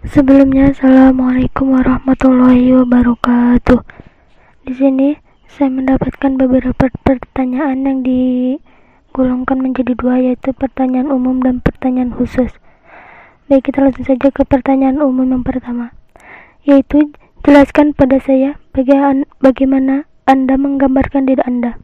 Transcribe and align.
Sebelumnya, 0.00 0.72
assalamualaikum 0.72 1.76
warahmatullahi 1.76 2.72
wabarakatuh. 2.72 3.84
Di 4.64 4.72
sini 4.72 5.20
saya 5.44 5.68
mendapatkan 5.68 6.40
beberapa 6.40 6.88
pertanyaan 7.04 7.84
yang 7.84 8.00
digolongkan 8.00 9.60
menjadi 9.60 9.92
dua, 9.92 10.16
yaitu 10.16 10.56
pertanyaan 10.56 11.12
umum 11.12 11.44
dan 11.44 11.60
pertanyaan 11.60 12.16
khusus. 12.16 12.48
Baik, 13.52 13.68
kita 13.68 13.84
langsung 13.84 14.08
saja 14.08 14.32
ke 14.32 14.40
pertanyaan 14.40 15.04
umum 15.04 15.36
yang 15.36 15.44
pertama, 15.44 15.92
yaitu 16.64 17.12
jelaskan 17.44 17.92
pada 17.92 18.16
saya 18.24 18.56
bagaimana 18.72 20.08
Anda 20.24 20.56
menggambarkan 20.56 21.28
diri 21.28 21.44
Anda. 21.44 21.76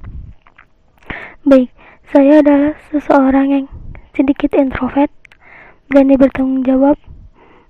Baik, 1.45 1.69
saya 2.09 2.41
adalah 2.41 2.81
seseorang 2.89 3.47
yang 3.53 3.69
sedikit 4.17 4.57
introvert, 4.57 5.13
berani 5.93 6.17
bertanggung 6.17 6.65
jawab, 6.65 6.97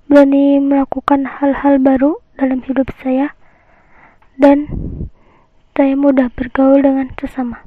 berani 0.07 0.63
melakukan 0.63 1.27
hal-hal 1.27 1.83
baru 1.83 2.23
dalam 2.39 2.63
hidup 2.63 2.87
saya 3.03 3.35
dan 4.39 4.71
saya 5.75 5.93
mudah 5.99 6.31
bergaul 6.33 6.81
dengan 6.81 7.11
sesama. 7.19 7.67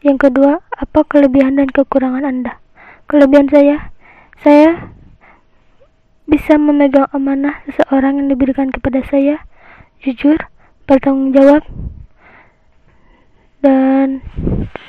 Yang 0.00 0.30
kedua, 0.30 0.64
apa 0.72 1.04
kelebihan 1.04 1.60
dan 1.60 1.68
kekurangan 1.68 2.24
Anda? 2.24 2.56
Kelebihan 3.04 3.52
saya, 3.52 3.92
saya 4.40 4.96
bisa 6.24 6.56
memegang 6.56 7.10
amanah 7.12 7.60
seseorang 7.68 8.16
yang 8.22 8.32
diberikan 8.32 8.72
kepada 8.72 9.04
saya, 9.10 9.44
jujur, 10.00 10.40
bertanggung 10.88 11.36
jawab, 11.36 11.60
dan 13.60 14.24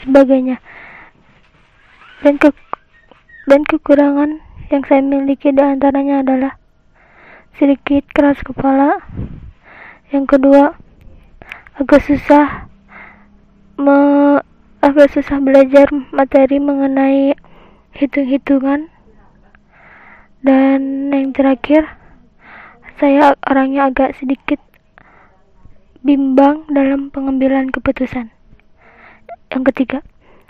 sebagainya. 0.05 0.63
Dan 2.23 2.39
ke 2.39 2.53
dan 3.49 3.65
kekurangan 3.65 4.39
yang 4.71 4.87
saya 4.87 5.03
miliki 5.03 5.51
di 5.51 5.59
antaranya 5.59 6.23
adalah 6.23 6.55
sedikit 7.59 8.07
keras 8.15 8.39
kepala. 8.39 9.03
Yang 10.15 10.25
kedua, 10.39 10.75
agak 11.75 12.01
susah 12.07 12.71
me, 13.75 13.99
agak 14.79 15.11
susah 15.11 15.43
belajar 15.43 15.91
materi 16.15 16.63
mengenai 16.63 17.35
hitung-hitungan. 17.99 18.87
Dan 20.41 21.11
yang 21.13 21.35
terakhir, 21.35 21.85
saya 22.97 23.37
orangnya 23.45 23.91
agak 23.91 24.17
sedikit 24.17 24.57
bimbang 26.01 26.65
dalam 26.71 27.13
pengambilan 27.13 27.69
keputusan. 27.69 28.33
Yang 29.51 29.63
ketiga, 29.69 29.99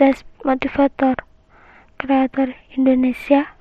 tes 0.00 0.24
motivator 0.40 1.16
kreator 2.00 2.56
Indonesia 2.72 3.52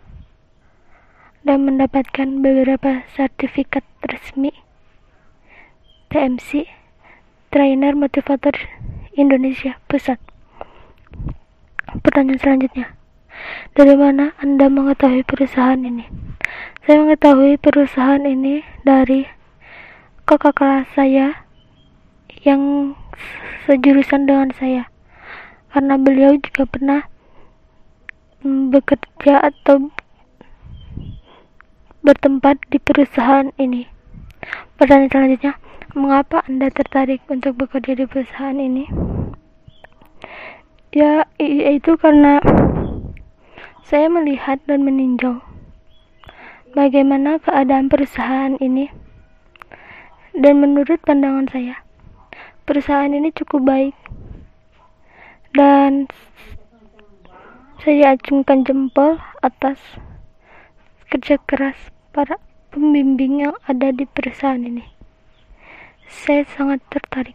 dan 1.43 1.67
mendapatkan 1.67 2.39
beberapa 2.39 3.03
sertifikat 3.11 3.83
resmi. 4.07 4.51
TMC 6.09 6.65
Trainer 7.53 7.93
Motivator 7.93 8.55
Indonesia 9.13 9.77
Pusat. 9.91 10.17
Pertanyaan 12.01 12.39
selanjutnya. 12.39 12.95
Dari 13.75 13.93
mana 13.93 14.33
Anda 14.39 14.71
mengetahui 14.71 15.27
perusahaan 15.27 15.79
ini? 15.79 16.07
Saya 16.87 17.05
mengetahui 17.05 17.61
perusahaan 17.61 18.23
ini 18.25 18.65
dari 18.81 19.27
kakak 20.25 20.57
kelas 20.57 20.87
saya 20.97 21.48
yang 22.47 22.95
sejurusan 23.67 24.25
dengan 24.25 24.49
saya 24.55 24.87
karena 25.69 25.99
beliau 25.99 26.33
juga 26.39 26.65
pernah 26.65 27.01
bekerja 28.43 29.43
atau 29.43 29.91
bertempat 31.99 32.57
di 32.71 32.79
perusahaan 32.79 33.51
ini. 33.59 33.85
Pertanyaan 34.79 35.11
selanjutnya, 35.11 35.53
mengapa 35.91 36.41
Anda 36.47 36.71
tertarik 36.71 37.21
untuk 37.27 37.59
bekerja 37.59 37.99
di 37.99 38.05
perusahaan 38.07 38.55
ini? 38.55 38.87
Ya, 40.95 41.27
itu 41.37 41.99
karena 41.99 42.39
saya 43.83 44.07
melihat 44.09 44.63
dan 44.65 44.87
meninjau 44.87 45.43
bagaimana 46.73 47.37
keadaan 47.43 47.91
perusahaan 47.91 48.55
ini 48.57 48.89
dan 50.33 50.63
menurut 50.63 50.97
pandangan 51.03 51.45
saya, 51.51 51.83
perusahaan 52.69 53.09
ini 53.09 53.33
cukup 53.33 53.65
baik. 53.65 53.97
Dan 55.57 56.05
saya 57.81 58.13
acungkan 58.13 58.61
jempol 58.61 59.17
atas 59.41 59.81
kerja 61.09 61.41
keras 61.49 61.89
para 62.13 62.37
pembimbing 62.69 63.41
yang 63.49 63.57
ada 63.65 63.89
di 63.89 64.05
perusahaan 64.05 64.61
ini. 64.61 64.85
Saya 66.05 66.45
sangat 66.53 66.85
tertarik 66.93 67.33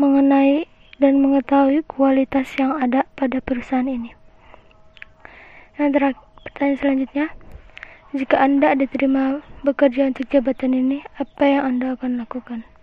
mengenai 0.00 0.64
dan 0.96 1.20
mengetahui 1.20 1.84
kualitas 1.84 2.48
yang 2.56 2.80
ada 2.80 3.04
pada 3.20 3.44
perusahaan 3.44 3.84
ini. 3.84 4.16
Yang 5.76 5.90
terakhir, 6.00 6.24
pertanyaan 6.48 6.78
selanjutnya, 6.80 7.26
jika 8.16 8.36
Anda 8.40 8.72
diterima 8.72 9.44
bekerja 9.60 10.08
untuk 10.08 10.32
jabatan 10.32 10.72
ini, 10.72 11.04
apa 11.20 11.44
yang 11.44 11.76
Anda 11.76 11.98
akan 11.98 12.24
lakukan? 12.24 12.73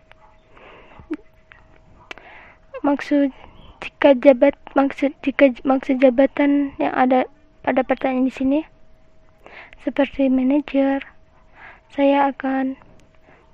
Maksud 2.82 3.30
jika 3.82 4.14
jabat 4.18 4.54
maksud 4.78 5.14
jika 5.26 5.54
maksud 5.66 5.98
jabatan 6.02 6.78
yang 6.78 6.94
ada 6.94 7.26
pada 7.62 7.82
pertanyaan 7.82 8.30
di 8.30 8.34
sini 8.34 8.60
seperti 9.82 10.30
manajer, 10.30 11.02
saya 11.90 12.30
akan 12.30 12.78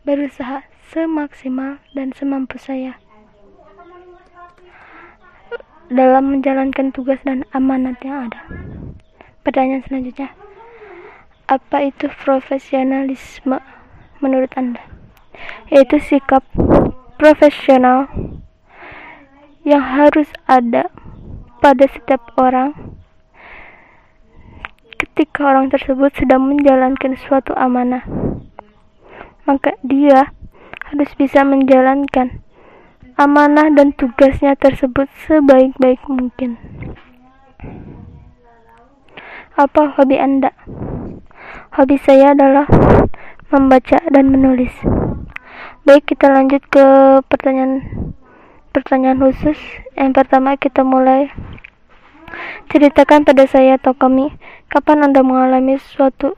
berusaha 0.03 0.67
semaksimal 0.91 1.79
dan 1.95 2.11
semampu 2.11 2.59
saya 2.59 2.99
dalam 5.87 6.35
menjalankan 6.35 6.91
tugas 6.91 7.19
dan 7.23 7.47
amanat 7.55 7.95
yang 8.03 8.27
ada. 8.27 8.43
Pertanyaan 9.47 9.83
selanjutnya, 9.87 10.35
apa 11.47 11.87
itu 11.87 12.11
profesionalisme 12.19 13.63
menurut 14.19 14.51
Anda? 14.59 14.83
Yaitu 15.71 16.03
sikap 16.03 16.43
profesional 17.15 18.11
yang 19.67 19.83
harus 19.83 20.31
ada 20.47 20.87
pada 21.59 21.91
setiap 21.91 22.23
orang 22.39 22.95
ketika 24.95 25.43
orang 25.43 25.67
tersebut 25.67 26.07
sedang 26.15 26.47
menjalankan 26.47 27.19
suatu 27.19 27.51
amanah. 27.59 28.07
Maka 29.43 29.75
dia 29.83 30.31
harus 30.87 31.11
bisa 31.19 31.43
menjalankan 31.43 32.39
amanah 33.19 33.67
dan 33.75 33.91
tugasnya 33.91 34.55
tersebut 34.55 35.11
sebaik-baik 35.27 35.99
mungkin. 36.07 36.55
Apa 39.59 39.99
hobi 39.99 40.15
Anda? 40.15 40.55
Hobi 41.75 41.99
saya 41.99 42.31
adalah 42.31 42.71
membaca 43.51 43.99
dan 44.15 44.31
menulis. 44.31 44.71
Baik, 45.83 46.15
kita 46.15 46.31
lanjut 46.31 46.63
ke 46.67 46.85
pertanyaan 47.31 47.81
pertanyaan 48.71 49.19
khusus. 49.19 49.57
Yang 49.95 50.11
pertama 50.23 50.55
kita 50.59 50.83
mulai 50.85 51.31
ceritakan 52.71 53.23
pada 53.23 53.47
saya 53.47 53.79
atau 53.79 53.95
kami 53.95 54.35
kapan 54.67 55.07
Anda 55.07 55.23
mengalami 55.23 55.79
suatu 55.79 56.35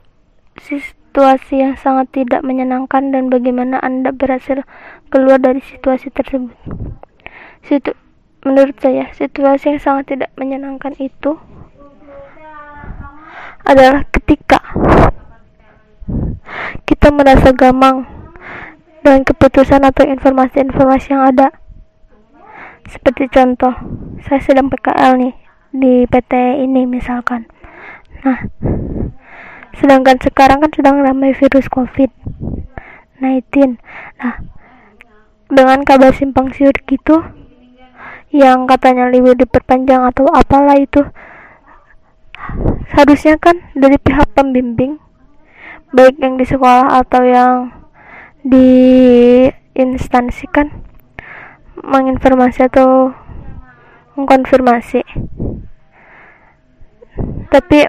situasi 0.61 1.65
yang 1.65 1.75
sangat 1.79 2.13
tidak 2.13 2.45
menyenangkan 2.45 3.09
dan 3.09 3.33
bagaimana 3.33 3.81
Anda 3.81 4.13
berhasil 4.13 4.61
keluar 5.09 5.41
dari 5.41 5.63
situasi 5.65 6.13
tersebut. 6.13 6.53
Situ 7.65 7.91
menurut 8.45 8.77
saya, 8.79 9.11
situasi 9.17 9.75
yang 9.75 9.81
sangat 9.81 10.15
tidak 10.15 10.31
menyenangkan 10.39 10.95
itu 11.01 11.35
adalah 13.67 14.07
ketika 14.09 14.63
kita 16.87 17.13
merasa 17.13 17.53
gamang 17.53 18.07
dengan 19.03 19.21
keputusan 19.23 19.83
atau 19.85 20.05
informasi-informasi 20.07 21.07
yang 21.13 21.23
ada 21.23 21.53
seperti 22.89 23.29
contoh 23.29 23.71
saya 24.25 24.41
sedang 24.41 24.67
PKL 24.73 25.21
nih 25.21 25.33
di 25.69 25.93
PT 26.09 26.33
ini 26.65 26.89
misalkan. 26.89 27.45
Nah 28.25 28.49
sedangkan 29.79 30.19
sekarang 30.19 30.59
kan 30.59 30.71
sedang 30.75 30.99
ramai 30.99 31.31
virus 31.31 31.71
covid 31.71 32.11
19 33.23 33.79
nah 34.19 34.35
dengan 35.49 35.79
kabar 35.87 36.11
simpang 36.11 36.51
siur 36.51 36.75
gitu 36.83 37.23
yang 38.29 38.69
katanya 38.69 39.09
libur 39.09 39.33
diperpanjang 39.33 40.03
atau 40.05 40.27
apalah 40.29 40.77
itu 40.77 41.01
seharusnya 42.91 43.39
kan 43.41 43.57
dari 43.73 43.97
pihak 43.97 44.29
pembimbing 44.35 45.01
baik 45.95 46.19
yang 46.21 46.37
di 46.37 46.45
sekolah 46.45 47.01
atau 47.01 47.23
yang 47.25 47.73
di 48.45 48.69
instansi 49.73 50.45
kan 50.51 50.69
menginformasi 51.83 52.67
atau 52.67 53.13
mengkonfirmasi. 54.15 55.01
Tapi 57.49 57.79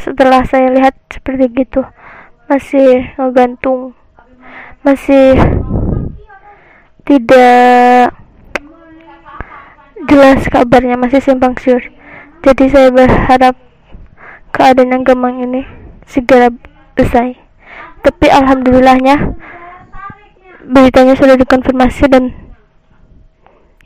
setelah 0.00 0.46
saya 0.46 0.72
lihat 0.72 0.94
seperti 1.12 1.50
gitu 1.52 1.82
masih 2.46 3.10
ngegantung 3.18 3.92
masih 4.86 5.34
tidak 7.02 8.14
jelas 10.06 10.40
kabarnya 10.46 10.94
masih 10.94 11.18
simpang 11.18 11.58
siur. 11.58 11.82
Jadi 12.46 12.70
saya 12.70 12.94
berharap 12.94 13.58
keadaan 14.54 14.94
yang 14.94 15.02
gemang 15.02 15.42
ini 15.42 15.66
segera 16.06 16.54
selesai 16.94 17.46
tapi 18.06 18.30
alhamdulillahnya 18.30 19.34
beritanya 20.66 21.14
sudah 21.14 21.38
dikonfirmasi 21.38 22.10
dan 22.10 22.34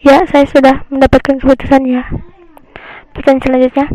ya 0.01 0.25
saya 0.25 0.49
sudah 0.49 0.89
mendapatkan 0.89 1.37
keputusannya. 1.41 2.03
Pertanyaan 3.13 3.43
selanjutnya 3.45 3.87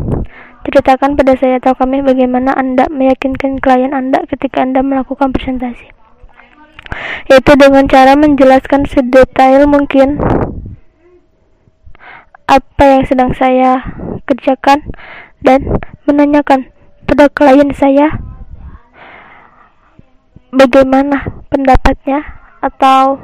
ceritakan 0.66 1.18
pada 1.18 1.34
saya 1.38 1.58
atau 1.62 1.74
kami 1.78 2.02
bagaimana 2.02 2.54
anda 2.54 2.90
meyakinkan 2.90 3.62
klien 3.62 3.94
anda 3.94 4.22
ketika 4.30 4.62
anda 4.62 4.86
melakukan 4.86 5.34
presentasi. 5.34 5.90
Yaitu 7.30 7.58
dengan 7.58 7.90
cara 7.90 8.14
menjelaskan 8.14 8.86
sedetail 8.86 9.66
mungkin 9.66 10.22
apa 12.46 12.84
yang 12.86 13.04
sedang 13.10 13.34
saya 13.34 13.82
kerjakan 14.30 14.86
dan 15.42 15.82
menanyakan 16.06 16.70
pada 17.10 17.26
klien 17.34 17.74
saya 17.74 18.22
bagaimana 20.54 21.46
pendapatnya 21.50 22.45
atau 22.66 23.22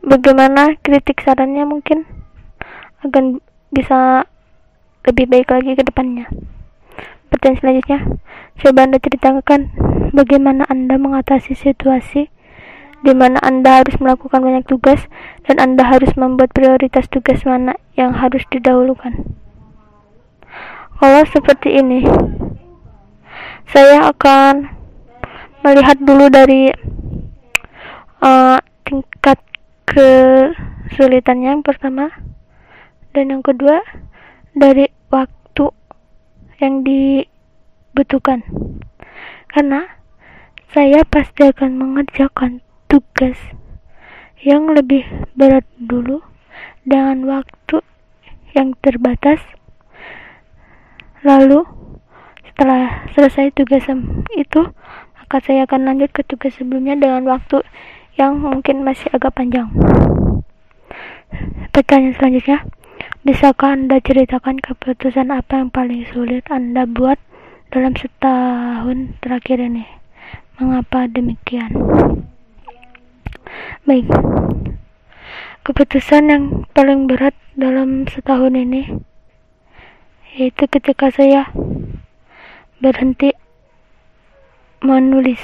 bagaimana 0.00 0.80
kritik 0.80 1.20
sarannya 1.20 1.68
mungkin? 1.68 2.08
Akan 3.04 3.44
bisa 3.68 4.24
lebih 5.04 5.28
baik 5.28 5.52
lagi 5.52 5.76
ke 5.76 5.84
depannya. 5.84 6.32
Pertanyaan 7.28 7.60
selanjutnya. 7.60 8.00
Coba 8.60 8.88
anda 8.88 8.98
ceritakan 9.00 9.60
bagaimana 10.12 10.64
anda 10.68 10.96
mengatasi 10.96 11.56
situasi 11.56 12.28
di 13.00 13.12
mana 13.16 13.40
anda 13.40 13.80
harus 13.80 13.96
melakukan 13.96 14.44
banyak 14.44 14.64
tugas 14.68 15.08
dan 15.48 15.56
anda 15.56 15.88
harus 15.88 16.12
membuat 16.20 16.52
prioritas 16.52 17.08
tugas 17.08 17.40
mana 17.48 17.72
yang 17.96 18.12
harus 18.12 18.44
didahulukan. 18.52 19.24
Kalau 21.00 21.22
seperti 21.24 21.80
ini 21.80 22.04
saya 23.72 24.12
akan 24.12 24.68
melihat 25.64 25.96
dulu 25.96 26.28
dari 26.28 26.68
uh, 28.20 28.60
tingkat 28.84 29.40
kesulitannya 29.88 31.58
yang 31.58 31.64
pertama 31.66 32.12
dan 33.10 33.34
yang 33.34 33.42
kedua 33.42 33.82
dari 34.54 34.86
waktu 35.10 35.72
yang 36.62 36.86
dibutuhkan. 36.86 38.44
Karena 39.50 39.98
saya 40.70 41.02
pasti 41.02 41.50
akan 41.50 41.74
mengerjakan 41.74 42.62
tugas 42.86 43.34
yang 44.40 44.70
lebih 44.70 45.02
berat 45.34 45.66
dulu 45.76 46.22
dengan 46.86 47.26
waktu 47.26 47.82
yang 48.54 48.78
terbatas. 48.78 49.42
Lalu 51.26 51.66
setelah 52.46 53.04
selesai 53.12 53.52
tugas 53.52 53.84
itu 54.38 54.62
maka 55.18 55.36
saya 55.46 55.66
akan 55.66 55.86
lanjut 55.86 56.10
ke 56.14 56.22
tugas 56.26 56.54
sebelumnya 56.58 56.98
dengan 56.98 57.26
waktu 57.28 57.62
yang 58.18 58.40
mungkin 58.40 58.82
masih 58.82 59.10
agak 59.14 59.36
panjang. 59.36 59.70
Pertanyaan 61.70 62.14
selanjutnya, 62.18 62.58
bisakah 63.22 63.78
Anda 63.78 64.02
ceritakan 64.02 64.58
keputusan 64.58 65.30
apa 65.30 65.62
yang 65.62 65.70
paling 65.70 66.02
sulit 66.10 66.46
Anda 66.50 66.88
buat 66.88 67.18
dalam 67.70 67.94
setahun 67.94 69.14
terakhir 69.22 69.62
ini? 69.62 69.86
Mengapa 70.58 71.06
demikian? 71.06 71.70
Baik, 73.86 74.06
keputusan 75.64 76.22
yang 76.30 76.44
paling 76.74 77.06
berat 77.06 77.34
dalam 77.54 78.08
setahun 78.08 78.54
ini 78.54 79.00
yaitu 80.30 80.70
ketika 80.70 81.10
saya 81.10 81.50
berhenti 82.78 83.34
menulis 84.80 85.42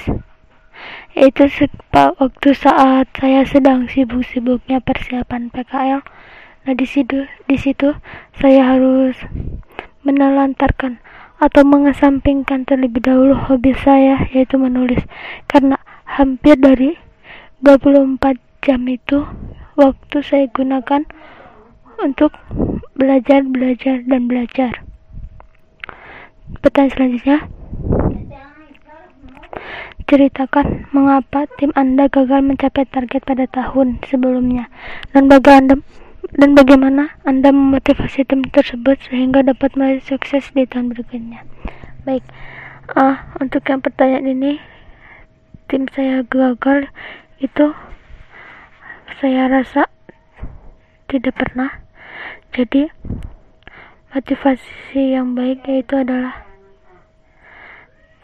itu 1.17 1.49
waktu 1.97 2.49
saat 2.53 3.09
saya 3.17 3.49
sedang 3.49 3.89
sibuk-sibuknya 3.89 4.85
persiapan 4.85 5.49
PKL 5.49 6.05
nah 6.67 6.75
di 6.77 6.85
situ 6.85 7.25
di 7.49 7.57
situ 7.57 7.97
saya 8.37 8.77
harus 8.77 9.17
menelantarkan 10.05 11.01
atau 11.37 11.63
mengesampingkan 11.69 12.65
terlebih 12.65 13.05
dahulu 13.05 13.37
hobi 13.37 13.77
saya 13.77 14.25
yaitu 14.33 14.57
menulis. 14.57 15.03
Karena 15.51 15.77
hampir 16.09 16.57
dari 16.57 16.97
24 17.61 18.41
jam 18.65 18.81
itu 18.89 19.27
waktu 19.77 20.17
saya 20.25 20.49
gunakan 20.49 21.05
untuk 22.01 22.33
belajar 22.97 23.45
belajar 23.45 24.01
dan 24.09 24.29
belajar. 24.29 24.73
Pertanyaan 26.63 26.93
selanjutnya 26.95 27.39
Ceritakan 30.07 30.87
mengapa 30.95 31.51
tim 31.59 31.75
Anda 31.75 32.07
gagal 32.07 32.39
mencapai 32.39 32.87
target 32.87 33.27
pada 33.27 33.51
tahun 33.51 33.99
sebelumnya 34.07 34.71
dan 35.11 35.27
bagaimana 35.27 35.83
dan 36.35 36.55
bagaimana 36.55 37.15
Anda 37.27 37.51
memotivasi 37.51 38.27
tim 38.27 38.47
tersebut 38.47 39.03
sehingga 39.11 39.43
dapat 39.43 39.75
meraih 39.75 40.03
sukses 40.03 40.51
di 40.55 40.63
tahun 40.63 40.95
berikutnya. 40.95 41.43
Baik, 42.07 42.23
uh, 42.95 43.19
untuk 43.43 43.67
yang 43.67 43.83
pertanyaan 43.83 44.31
ini, 44.31 44.53
tim 45.67 45.91
saya 45.91 46.23
gagal 46.23 46.87
itu 47.43 47.75
saya 49.19 49.51
rasa 49.51 49.91
tidak 51.11 51.35
pernah. 51.35 51.83
Jadi 52.55 52.87
motivasi 54.15 55.19
yang 55.19 55.35
baik 55.37 55.67
yaitu 55.69 55.99
adalah 55.99 56.46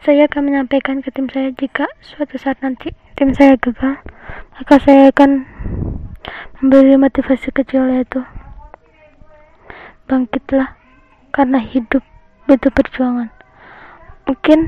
saya 0.03 0.27
akan 0.27 0.51
menyampaikan 0.51 0.99
ke 0.99 1.15
tim 1.15 1.31
saya 1.31 1.55
jika 1.55 1.87
suatu 2.03 2.35
saat 2.35 2.59
nanti 2.59 2.91
tim 3.15 3.31
saya 3.39 3.55
gagal, 3.55 4.03
maka 4.59 4.75
saya 4.83 5.15
akan 5.15 5.47
memberi 6.59 6.99
motivasi 6.99 7.55
kecil 7.55 7.87
yaitu 7.87 8.19
bangkitlah 10.11 10.75
karena 11.31 11.63
hidup 11.63 12.03
butuh 12.51 12.75
perjuangan. 12.75 13.31
Mungkin 14.27 14.59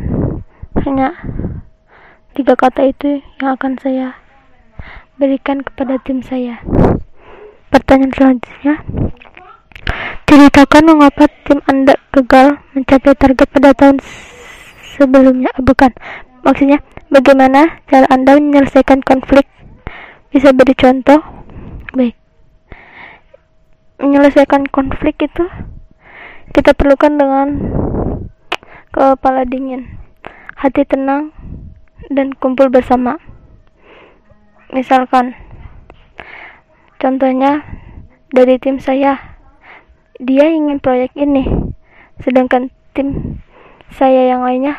hanya 0.87 1.19
tiga 2.39 2.55
kata 2.55 2.95
itu 2.95 3.19
yang 3.43 3.59
akan 3.59 3.75
saya 3.83 4.15
berikan 5.19 5.67
kepada 5.67 5.99
tim 6.07 6.23
saya. 6.23 6.63
Pertanyaan 7.75 8.15
selanjutnya, 8.15 8.75
ceritakan 10.31 10.95
mengapa 10.95 11.27
tim 11.43 11.59
Anda 11.67 11.99
gagal 12.15 12.63
mencapai 12.79 13.19
target 13.19 13.49
pada 13.51 13.75
tahun 13.75 13.99
sebelumnya. 14.95 15.51
Bukan. 15.59 15.93
Maksudnya 16.45 16.85
bagaimana 17.09 17.81
cara 17.89 18.05
anda 18.13 18.37
menyelesaikan 18.37 19.01
konflik? 19.01 19.49
Bisa 20.31 20.53
beri 20.53 20.75
contoh? 20.77 21.23
Baik. 21.95 22.17
Menyelesaikan 24.03 24.69
konflik 24.69 25.17
itu 25.23 25.45
kita 26.53 26.77
perlukan 26.77 27.17
dengan 27.17 27.49
kepala 28.95 29.43
dingin 29.43 29.91
hati 30.55 30.87
tenang 30.87 31.35
dan 32.13 32.31
kumpul 32.37 32.71
bersama. 32.71 33.19
Misalkan 34.71 35.35
contohnya 36.99 37.63
dari 38.35 38.59
tim 38.59 38.83
saya. 38.83 39.39
Dia 40.23 40.47
ingin 40.47 40.79
proyek 40.79 41.11
ini 41.19 41.75
sedangkan 42.23 42.71
tim 42.95 43.43
saya 43.93 44.33
yang 44.33 44.41
lainnya 44.41 44.79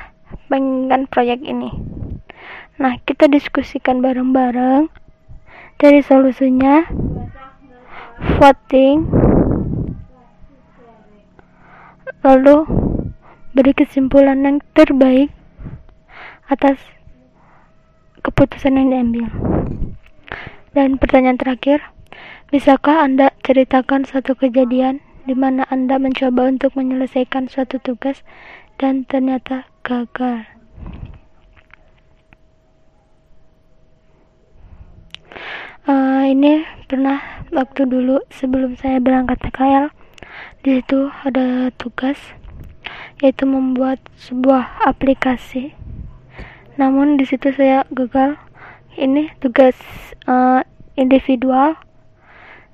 menginginkan 0.50 1.05
proyek 1.05 1.45
ini. 1.45 1.69
Nah, 2.81 2.97
kita 3.05 3.29
diskusikan 3.29 4.01
bareng-bareng 4.01 4.89
dari 5.77 6.01
solusinya. 6.01 6.88
voting 8.39 9.12
lalu 12.24 12.63
beri 13.51 13.75
kesimpulan 13.75 14.41
yang 14.41 14.57
terbaik 14.71 15.29
atas 16.50 16.79
keputusan 18.24 18.79
yang 18.79 18.88
diambil 18.89 19.27
dan 20.74 20.97
pertanyaan 20.97 21.38
terakhir 21.38 21.85
bisakah 22.50 23.03
anda 23.03 23.35
ceritakan 23.43 24.07
satu 24.07 24.33
kejadian 24.33 25.03
di 25.25 25.34
mana 25.34 25.65
anda 25.74 25.98
mencoba 25.98 26.48
untuk 26.50 26.77
menyelesaikan 26.77 27.50
suatu 27.50 27.82
tugas 27.82 28.22
dan 28.77 29.03
ternyata 29.10 29.65
gagal. 29.82 30.46
Uh, 35.86 36.25
ini 36.29 36.65
pernah 36.89 37.46
waktu 37.53 37.86
dulu 37.86 38.17
sebelum 38.34 38.74
saya 38.74 38.98
berangkat 38.98 39.38
PKL 39.38 39.94
di 40.65 40.82
situ 40.82 41.13
ada 41.22 41.70
tugas 41.77 42.17
yaitu 43.22 43.46
membuat 43.46 44.01
sebuah 44.17 44.82
aplikasi. 44.86 45.77
Namun 46.75 47.22
di 47.22 47.25
situ 47.25 47.53
saya 47.53 47.86
gagal. 47.94 48.36
Ini 48.96 49.36
tugas 49.44 49.75
uh, 50.25 50.63
individual. 50.96 51.75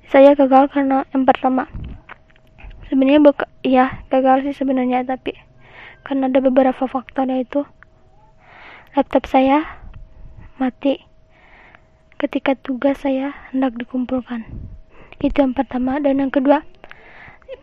Saya 0.06 0.38
gagal 0.38 0.70
karena 0.70 1.02
yang 1.10 1.26
pertama 1.26 1.66
sebenarnya 2.92 3.24
buka 3.24 3.48
ya 3.64 4.04
gagal 4.12 4.44
sih 4.44 4.52
sebenarnya 4.52 5.08
tapi 5.08 5.32
karena 6.04 6.28
ada 6.28 6.44
beberapa 6.44 6.84
faktor 6.84 7.24
yaitu 7.32 7.64
laptop 8.92 9.24
saya 9.24 9.64
mati 10.60 11.08
ketika 12.22 12.54
tugas 12.54 13.02
saya 13.02 13.34
hendak 13.50 13.74
dikumpulkan. 13.74 14.46
Itu 15.18 15.42
yang 15.42 15.58
pertama. 15.58 15.98
Dan 15.98 16.22
yang 16.22 16.30
kedua, 16.30 16.62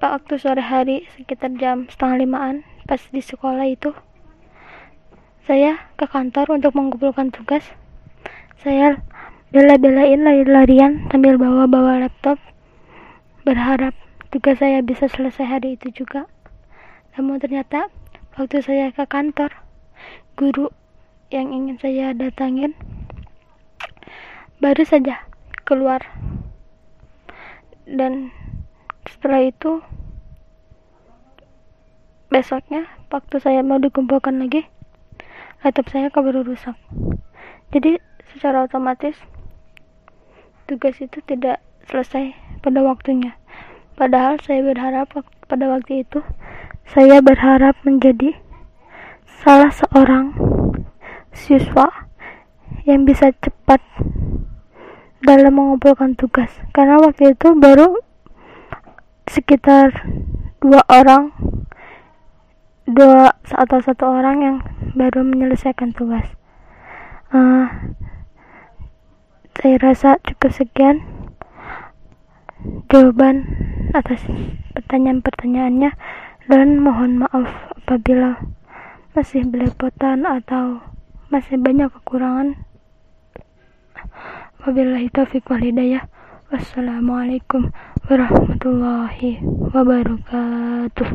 waktu 0.03 0.36
sore 0.36 0.59
hari 0.59 1.07
sekitar 1.15 1.55
jam 1.55 1.88
setengah 1.88 2.27
limaan, 2.27 2.55
pas 2.83 3.00
di 3.00 3.24
sekolah 3.24 3.63
itu, 3.71 3.95
saya 5.48 5.79
ke 5.95 6.03
kantor 6.12 6.59
untuk 6.59 6.75
mengumpulkan 6.75 7.31
tugas. 7.31 7.63
Saya 8.59 9.00
bela-belain 9.55 10.27
lari-larian 10.27 11.07
sambil 11.07 11.39
bawa-bawa 11.39 12.03
laptop, 12.03 12.36
berharap 13.48 13.95
tugas 14.29 14.62
saya 14.62 14.86
bisa 14.86 15.09
selesai 15.09 15.45
hari 15.45 15.74
itu 15.74 15.89
juga. 16.05 16.29
Namun 17.17 17.41
ternyata 17.41 17.89
waktu 18.38 18.62
saya 18.62 18.93
ke 18.93 19.01
kantor, 19.09 19.50
guru 20.38 20.69
yang 21.33 21.50
ingin 21.50 21.81
saya 21.81 22.13
datangin 22.13 22.77
baru 24.62 24.86
saja 24.86 25.25
keluar. 25.65 26.05
Dan 27.89 28.29
setelah 29.09 29.50
itu 29.50 29.81
besoknya 32.29 32.86
waktu 33.09 33.41
saya 33.41 33.65
mau 33.65 33.81
dikumpulkan 33.81 34.38
lagi 34.38 34.69
laptop 35.65 35.89
saya 35.89 36.13
keburu 36.13 36.45
rusak. 36.45 36.77
Jadi 37.74 37.98
secara 38.29 38.69
otomatis 38.69 39.17
tugas 40.69 41.01
itu 41.01 41.17
tidak 41.25 41.57
selesai 41.89 42.38
pada 42.62 42.86
waktunya 42.86 43.33
padahal 44.00 44.39
saya 44.39 44.63
berharap 44.63 45.12
pada 45.51 45.65
waktu 45.68 46.08
itu 46.08 46.24
saya 46.88 47.20
berharap 47.20 47.75
menjadi 47.84 48.39
salah 49.44 49.70
seorang 49.70 50.32
siswa 51.36 52.08
yang 52.88 53.06
bisa 53.06 53.29
cepat 53.38 53.84
dalam 55.22 55.53
mengumpulkan 55.53 56.15
tugas. 56.18 56.50
Karena 56.74 56.98
waktu 56.98 57.38
itu 57.38 57.53
baru 57.53 58.00
sekitar 59.29 59.94
dua 60.63 60.82
orang 60.89 61.29
dua 62.89 63.38
atau 63.46 63.77
satu 63.86 64.10
orang 64.10 64.38
yang 64.41 64.58
baru 64.98 65.22
menyelesaikan 65.22 65.94
tugas. 65.94 66.25
Uh, 67.29 67.70
saya 69.62 69.77
rasa 69.77 70.18
cukup 70.25 70.50
sekian 70.50 71.06
jawaban 72.92 73.46
atas 73.96 74.24
pertanyaan-pertanyaannya 74.75 75.92
dan 76.50 76.68
mohon 76.82 77.24
maaf 77.25 77.50
apabila 77.78 78.42
masih 79.18 79.46
belepotan 79.48 80.25
atau 80.25 80.82
masih 81.30 81.58
banyak 81.62 81.89
kekurangan 81.89 82.58
Wabillahi 84.60 85.08
taufiq 85.16 85.48
wal 85.48 85.63
hidayah. 85.63 86.04
Wassalamualaikum 86.51 87.72
warahmatullahi 88.12 89.39
wabarakatuh. 89.72 91.08